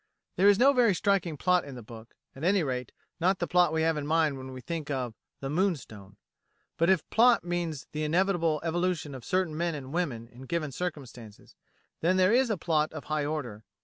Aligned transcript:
There 0.35 0.49
is 0.49 0.57
no 0.57 0.73
very 0.73 0.95
striking 0.95 1.37
plot 1.37 1.63
in 1.63 1.75
the 1.75 1.83
book; 1.83 2.15
at 2.35 2.43
any 2.43 2.63
rate 2.63 2.91
not 3.19 3.37
the 3.37 3.45
plot 3.45 3.71
we 3.71 3.83
have 3.83 3.97
in 3.97 4.07
mind 4.07 4.35
when 4.35 4.51
we 4.51 4.59
think 4.59 4.89
of 4.89 5.13
"The 5.41 5.49
Moonstone." 5.51 6.15
But 6.75 6.89
if 6.89 7.07
plot 7.11 7.43
means 7.43 7.85
the 7.91 8.03
inevitable 8.03 8.59
evolution 8.63 9.13
of 9.13 9.23
certain 9.23 9.55
men 9.55 9.75
and 9.75 9.93
women 9.93 10.27
in 10.27 10.47
given 10.47 10.71
circumstances, 10.71 11.53
then 11.99 12.17
there 12.17 12.33
is 12.33 12.51
plot 12.59 12.91
of 12.93 13.03
a 13.03 13.07
high 13.09 13.25
order. 13.25 13.63